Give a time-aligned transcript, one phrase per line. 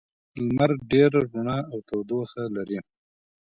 [0.45, 2.79] لمر ډېره رڼا او تودوخه لري.